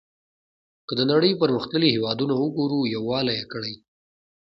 [0.87, 3.73] که د نړۍ پرمختللي هېوادونه وګورو یووالی یې کړی.